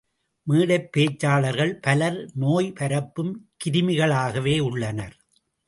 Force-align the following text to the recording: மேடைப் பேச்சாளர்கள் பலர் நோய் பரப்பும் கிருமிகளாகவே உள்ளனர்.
மேடைப் 0.47 0.89
பேச்சாளர்கள் 0.97 1.73
பலர் 1.81 2.29
நோய் 2.33 2.71
பரப்பும் 2.71 3.49
கிருமிகளாகவே 3.65 4.59
உள்ளனர். 4.59 5.15